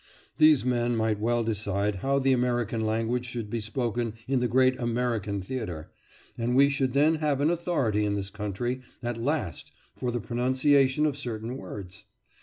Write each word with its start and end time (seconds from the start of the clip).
These 0.39 0.65
men 0.65 0.95
might 0.95 1.19
well 1.19 1.43
decide 1.43 1.97
how 1.97 2.17
the 2.17 2.33
American 2.33 2.81
language 2.83 3.25
should 3.27 3.51
be 3.51 3.59
spoken 3.59 4.15
in 4.27 4.39
the 4.39 4.47
great 4.47 4.75
American 4.79 5.43
theatre, 5.43 5.91
and 6.39 6.55
we 6.55 6.69
should 6.69 6.93
then 6.93 7.17
have 7.17 7.39
an 7.39 7.51
authority 7.51 8.03
in 8.03 8.15
this 8.15 8.31
country 8.31 8.81
at 9.03 9.19
last 9.21 9.71
for 9.95 10.09
the 10.09 10.19
pronunciation 10.19 11.05
of 11.05 11.15
certain 11.17 11.55
words. 11.55 12.05